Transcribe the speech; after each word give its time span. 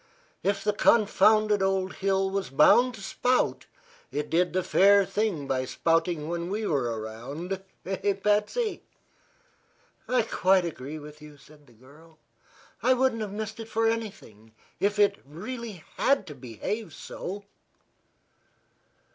If 0.41 0.63
the 0.63 0.73
confounded 0.73 1.61
old 1.61 1.97
hill 1.97 2.31
was 2.31 2.49
bound 2.49 2.95
to 2.95 3.03
spout, 3.03 3.67
it 4.11 4.31
did 4.31 4.51
the 4.51 4.63
fair 4.63 5.05
thing 5.05 5.45
by 5.47 5.65
spouting 5.65 6.27
when 6.27 6.49
we 6.49 6.65
were 6.65 6.99
around. 6.99 7.61
Eh, 7.85 8.13
Patsy?" 8.13 8.81
"I 10.07 10.23
quite 10.23 10.65
agree 10.65 10.97
with 10.97 11.21
you," 11.21 11.37
said 11.37 11.67
the 11.67 11.73
girl. 11.73 12.17
"I 12.81 12.95
wouldn't 12.95 13.21
have 13.21 13.31
missed 13.31 13.59
it 13.59 13.69
for 13.69 13.87
anything 13.87 14.53
if 14.79 14.97
it 14.97 15.19
really 15.23 15.83
had 15.97 16.25
to 16.25 16.33
behave 16.33 16.95
so." 16.95 17.43